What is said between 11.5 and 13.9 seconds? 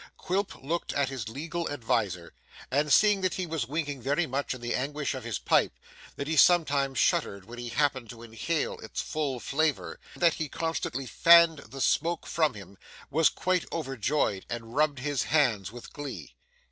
the smoke from him, was quite